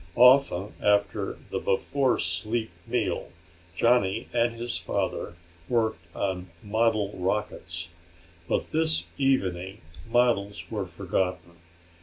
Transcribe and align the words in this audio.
Often 0.15 0.73
after 0.81 1.37
the 1.51 1.59
before 1.59 2.17
sleep 2.17 2.71
meal 2.87 3.29
Johnny 3.75 4.27
and 4.33 4.55
his 4.55 4.75
father 4.75 5.35
worked 5.69 6.15
on 6.15 6.49
model 6.63 7.11
rockets, 7.13 7.89
but 8.47 8.71
this 8.71 9.05
evening 9.19 9.79
models 10.09 10.65
were 10.71 10.87
forgotten. 10.87 11.55